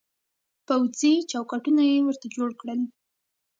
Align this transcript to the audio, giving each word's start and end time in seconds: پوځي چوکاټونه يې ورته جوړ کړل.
پوځي 0.65 1.13
چوکاټونه 1.31 1.81
يې 1.89 1.97
ورته 2.03 2.27
جوړ 2.35 2.49
کړل. 2.59 2.79